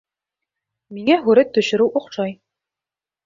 Миңә 0.97 1.17
һүрәт 1.27 1.53
төшөрөү 1.57 1.91
оҡшай. 2.01 2.33